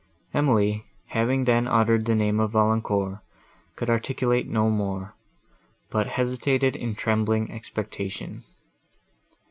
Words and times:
Emily, 0.33 0.87
having 1.09 1.43
then 1.43 1.67
uttered 1.67 2.05
the 2.07 2.15
name 2.15 2.39
of 2.39 2.53
Valancourt, 2.53 3.19
could 3.75 3.87
articulate 3.87 4.47
no 4.49 4.67
more, 4.71 5.13
but 5.91 6.07
hesitated 6.07 6.75
in 6.75 6.95
trembling 6.95 7.51
expectation. 7.51 8.43